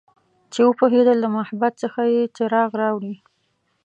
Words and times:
چې 0.51 0.59
وپوهیدل 0.67 1.17
د 1.21 1.25
محبس 1.35 1.73
څخه 1.83 2.01
یې 2.13 2.21
څراغ 2.35 2.71
راوړي 2.81 3.15